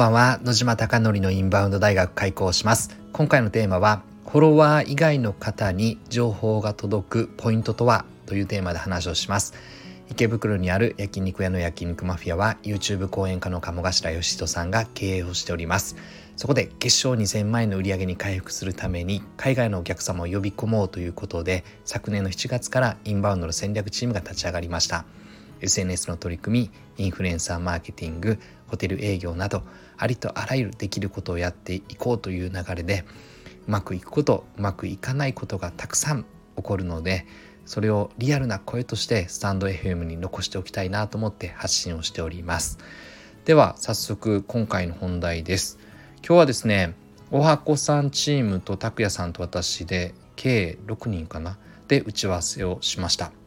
[0.00, 0.40] ばんは。
[0.42, 2.96] 野島貴則のインバウンド大学開講します。
[3.12, 9.52] 今回のテーマはフォロワー以外の方に情報が届くポイントとはというテーマで話をします。
[10.10, 15.96] 池袋にある焼肉屋の焼肉マフィアは YouTube 講演家の鴨頭義人さんが経営をしております。
[16.34, 25.04] そこで月賞2000万円の売り上げに回復するために海外のお客様を呼び込もうということで昨年の7月からインバウンドの戦略チームが立ち上がりました。
[25.60, 29.62] SNS の取り組みインフルエンサーマーケティングホテル営業など
[29.96, 33.04] ありとあらゆるできることをやっていこうという流れで
[33.66, 36.24] うまくいくことうまくいかないことがたくさん
[36.56, 37.26] 起こるので
[37.66, 42.78] それをリアルな声としてスタンド FM に残しておきたいなと思って発信をしております。
[43.44, 45.78] では早速今回の本題です。
[46.18, 46.94] 今日はですね
[47.30, 51.58] おはこさんチームと拓也さんと私で計6人かな？
[51.86, 53.39] で打ち合わせをしました。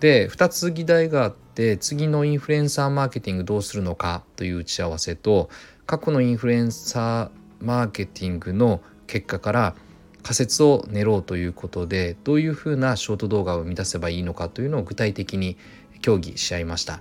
[0.00, 5.48] で2つ議題があって次のインフルエンサーマーケティングどうするのかという打ち合わせと
[5.86, 9.74] 過去のインフルエンサーマーケティングの結果から
[10.22, 15.56] 仮説を練ろうということでどういうふうなショート動画を生み出せばいいのかというのを具体的に
[16.02, 17.00] 協議し合いました。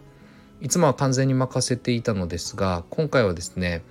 [0.62, 3.84] いつもは完全に任せていたのですが今回はですね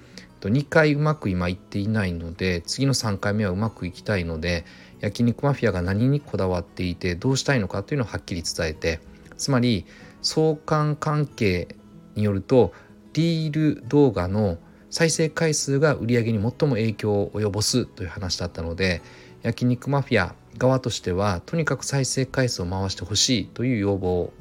[0.45, 4.67] と2回うまく今いっていないので次の3回目はうまくいきたいので
[5.01, 9.01] 焼肉マフィアが何にこだわっていてどうしたいのかというのをはっきり伝えて
[9.39, 9.87] つまり
[10.21, 11.75] 相関関係
[12.15, 12.75] によると
[13.15, 14.59] リール動画の
[14.91, 19.01] 再生回数が売り上げに最も影響を及ぼすという話だったので
[19.41, 24.33] 焼肉マフィア側としてはとにかく再生回数を回してほしいという要望を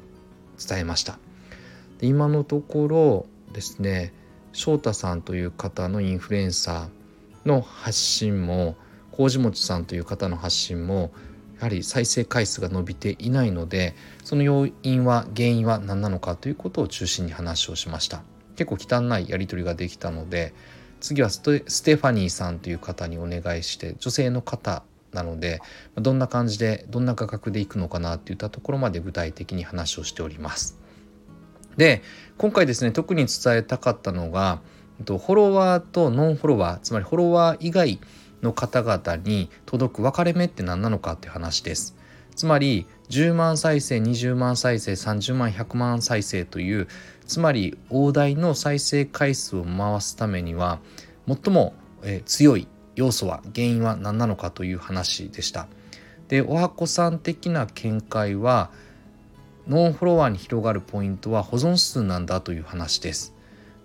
[0.68, 1.18] 伝えました。
[1.98, 4.12] で今のところですね
[4.54, 8.76] 翔太さんという方のインフルエンサーの発信も
[9.10, 11.12] 麹餅さんという方の発信も
[11.56, 18.22] やはり再生回数が伸びていないのでその要因は原因は何なのかということを中心に話をしました。
[18.56, 20.54] 結構汚いやり取りができたので
[21.00, 25.60] 次はステファニーさんという方にお願いして女性の方なので
[25.96, 30.83] どんな感じでどんな価格でいくのかなっていったところまで具体的に話をしております。
[31.76, 32.02] で
[32.38, 34.60] 今回ですね特に伝えたかったのが
[35.04, 37.98] フォロワーとノンフォロワーつまりフォロワー以外
[38.42, 41.96] の方々に届く分かれ目って何なのかって話です。
[42.36, 46.88] つまり10万再生20万再生30万100万再生という
[47.26, 50.80] つまり大台の再生回数を回すためには
[51.26, 51.74] 最も、
[52.26, 55.68] 強い要素は原因は何なのかという話でした。
[56.28, 58.70] でおはこさん的な見解は
[59.68, 63.34] ノンフォロワーに広がるポイントは保存数なんだという話です。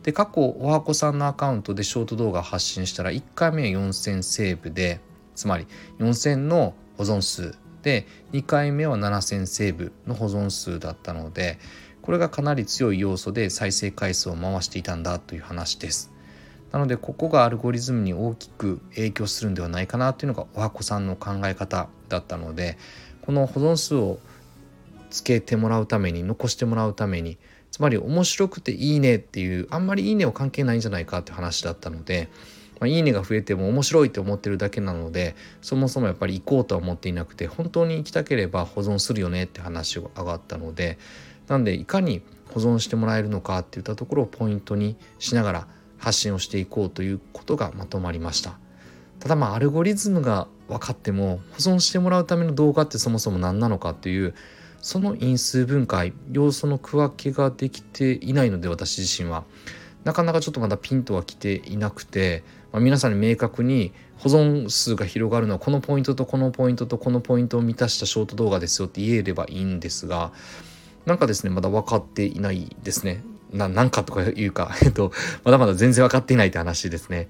[0.04, 5.02] で過去おはこさんのアカウントでショート動画発信したら1回目は4000セーブで
[5.36, 5.68] つまり
[6.00, 11.60] 4000の保存数で2回目は7000セーブの保存数だったので
[12.02, 16.12] これがかなり強い要素で再生回数を回していたんだという話です。
[16.72, 22.78] なのでここがアルゴリズムに大きく影響するんではないかなというのがおはこさんの考え方だったので
[23.22, 24.20] この保存数を
[25.10, 27.38] つけてもらうために残してもらうために。
[27.72, 32.30] つまり面白くていいねっていうあんまりいいねは関係ないんじゃないかって話だったので、
[32.80, 40.98] まあ、いいねが増えても面白いって思ってるだけなのでそもそもやっぱり行こうとは思っていなくて本当に行きたければ保存するよねって話が上がったので
[41.48, 42.22] なんでいかに
[42.54, 48.58] 保存してもらえるのかっていったところをポイントにしながら発信をしていこうということがまとまりました。
[49.20, 54.34] ただまあアルゴリズムが分かっても保存してもらうための動画ってそもそも何なのかっていう
[54.82, 59.44] その因数分解要素の区分けができていないので私自身は。
[60.06, 70.32] なかなかちょっとまだピンとは来ていなくて、まあ、皆さんに明確に保存数が広がるのはこのポイントとこのポイントとこのポイントを満たしたショート動画ですよって言えればいいんですが
[71.06, 73.24] なんかですねまだ分かっていないですね。
[73.52, 75.12] ななんかとかいうか、 えっと、
[75.44, 77.30] まだまだ全然分かっていないって話ですね。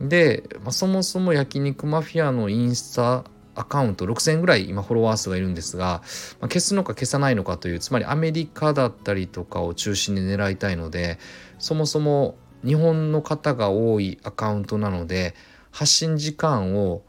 [0.00, 3.24] で、まあ、そもそも焼肉マフィアのインスタ
[3.56, 6.02] アカウント6000ぐらい今フォロワー数がいるんですが、
[6.40, 11.18] まあ、消すのか消さないのかというつまりアメリカだったりとかを中心に狙いたいので
[11.58, 15.34] そもそも日本の方が多いアカウントなので
[15.70, 17.02] 発信時間を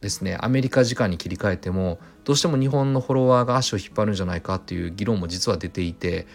[0.00, 6.26] ですねアメリカ時間に切り替えてもどうしても日本のフォロワーが足を引っ張るんじゃないかっていう議論も実は出ていて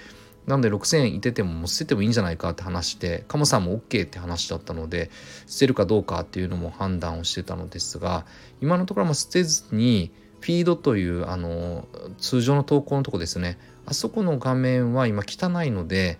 [0.47, 5.09] なので6000円いててももう捨ててもいいんじゃないかって話して鴨さんも OK って話だったので
[5.47, 8.25] 捨てるかどうかっていうのも判断をしてたのですが
[8.61, 10.11] 今のところも捨てずに
[10.41, 11.87] フィードというあの
[12.19, 13.57] 通常の投稿のとこですね。
[13.87, 16.19] あそこの画面は今汚いので、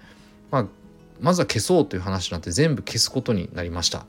[0.50, 0.66] まあ、
[1.19, 4.07] まずは消そうという話になって全部消すことになりました。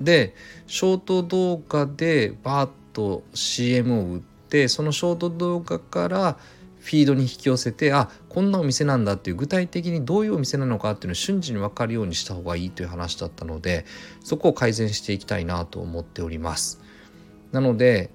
[0.00, 0.36] で
[0.68, 6.38] ショート動画でバーッと CM を打ってそのショート動画から
[6.84, 13.86] フィードに引き寄せてあこんなお店なんだっていう具体的にどういうお店なのかっていうのを瞬時に分かるようにした方がいいという話だったので
[14.22, 16.80] そこを改善していきたいなと思っております。
[17.52, 18.10] なので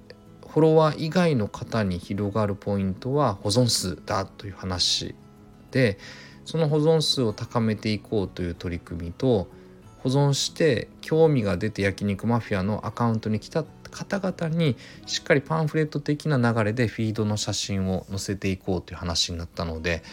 [0.48, 5.16] フォロワー以外の方に広がるポイントは保存数だという話
[5.72, 5.98] で
[6.46, 9.48] その保存数を高めていこうという取り組みと
[10.04, 14.76] 保存して興味が出て焼肉マフィアのアカウントに来た方々に
[15.06, 20.04] しっかりパンフレット的な流れでフィードの写真を載せていこうという話になったので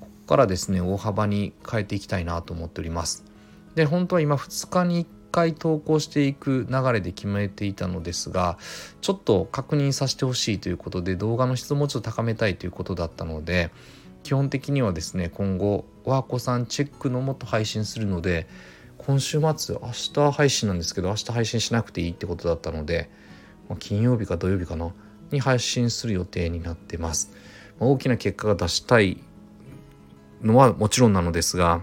[0.00, 3.24] ここからですね大幅に変えていきたいなと思っております。
[3.74, 8.58] で本当は今2日に1回投稿していく流れで決めていたのですが
[9.00, 13.70] ちょっと確認させてほしいということで動画の質もちょっと高めたいということだったので
[14.22, 18.46] 基本的にはですね今後ワーコさんチェックのもと配信するので
[18.98, 23.08] 今週末明日配信なんですけど明日配信しなくていいってことだったので、
[23.68, 24.92] まあ、金曜日か土曜日かな
[25.30, 27.30] に配信する予定になってます、
[27.78, 29.18] まあ、大きな結果が出したい
[30.42, 31.82] のはもちろんなのですが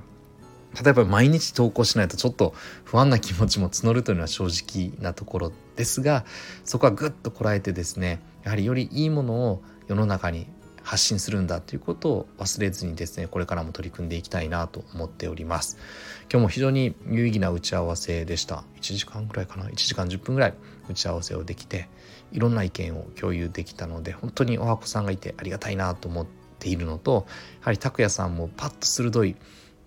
[0.83, 2.53] 例えば毎日投稿しないとちょっと
[2.83, 6.25] 不安な気持ちも募るというのは正直なところですが
[6.65, 10.47] そこはぐっとこらえてですねやはりよりいいものを世の中に
[10.85, 15.77] 発信するんだということを忘れずにですねこれからも取り組んでいきたいなと思っております。
[16.31, 18.63] 今日も非常に有意義な打ち合わせでした。
[18.79, 20.53] 1時間ぐらいかな？1時間10分ぐらい
[20.87, 21.89] 打ち合わせをできて
[22.31, 26.27] いろんな意見を共有できたので本当におはこさんがいてありがたいなと思っ
[26.59, 27.25] ているのと
[27.61, 29.35] やはり拓也さんもパッと鋭い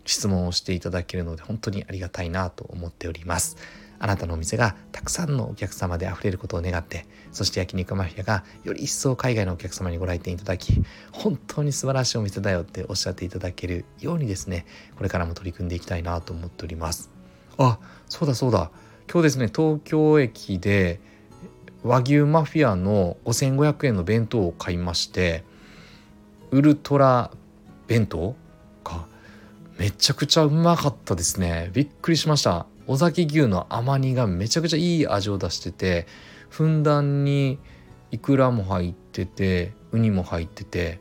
[0.05, 3.57] 質問をしていただけるので本当にありがたいなと思っております。
[4.01, 14.67] あなたのお店がたくさんのお客様で溢れることを願ってそして焼肉マフィアがより一層海外のお客様にご来店いただき本当に素晴らしいお店だよっておっしゃっていただけるようにですね
[14.97, 17.11] これからも取り組んでいきたいなと思っております。
[17.59, 17.79] あ
[18.09, 18.71] そうだそうだ。
[19.11, 21.01] 今日ですね東京駅で
[21.83, 25.45] 和牛マフィアの5500円の弁当を買いまして
[26.51, 27.31] ウルトラ
[27.87, 28.37] 弁当
[28.85, 29.07] か。
[29.79, 31.71] めちゃくちゃうまかったですね。
[31.73, 32.67] びっくりしました。
[32.89, 36.07] 尾崎牛の甘煮がめちゃくちゃいい味を出してて
[36.49, 37.59] ふんだんに
[38.11, 40.99] イクラも入っててウニも入ってて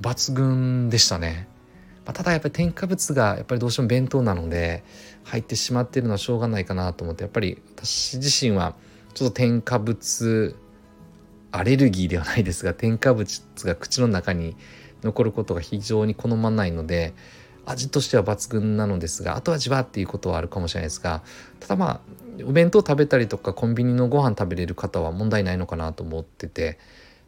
[0.00, 1.48] 抜群でしたね、
[2.04, 4.82] まあ、ただやっぱり添加物がやっぱりどうしても弁当なので
[5.24, 8.74] 入ってしまってるのはしょうがないかなと思ってやっぱり私自身は
[9.14, 10.56] ちょっと添加物
[11.52, 14.56] アレルギーではないですが添加物が口の中に
[15.02, 17.14] 残ることが非常に好まないので
[17.66, 21.22] 味としては抜群なのですが後味はっていうことはあるかもしれないですが
[21.60, 22.00] ただまあ
[22.44, 26.78] お弁当食べたりとかコンビニのご飯食べれる方は問題ないのかなと思ってて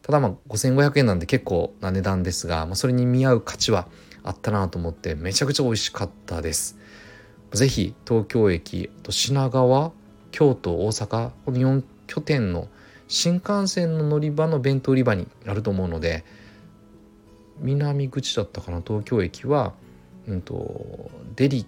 [0.01, 3.87] ただまあ5500円なんで結構な値段ですが、まあ、それに見合う価値は
[4.23, 6.77] あったなと思ってめちゃくちゃ美味しかったです。
[7.51, 9.91] ぜひ東京駅と品川
[10.31, 12.67] 京都大阪この4拠点の
[13.07, 16.25] 新幹線の乗り場の弁当売り場にあると思うので
[17.59, 19.73] 南口だったかな東京駅は
[20.27, 21.65] うんと、デリ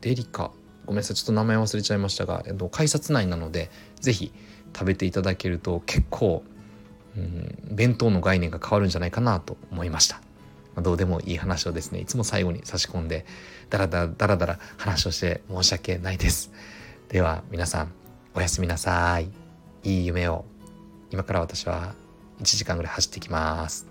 [0.00, 0.50] デリカ
[0.86, 3.70] ごめんなさいちょっと名前忘れちゃいましたが、えっと、改札内なので
[4.00, 4.32] 是非
[4.72, 6.44] 食べていただけると結構、
[7.16, 10.16] うん、弁当の概念が変わるんじゃないかなと思いました。
[10.74, 13.24] まあ、どうでもいい話をですねいつも最後に差し込んで
[13.70, 16.52] ダラダラダラダラ話をして申し訳ないです。
[17.08, 17.92] では皆さん
[18.34, 19.30] おやすみなさい。
[19.82, 20.44] いい夢を
[21.10, 21.94] 今から私は
[22.40, 23.86] 1時間ぐらい走ってきます。